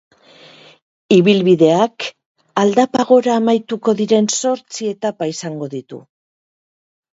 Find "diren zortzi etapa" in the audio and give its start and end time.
4.01-5.31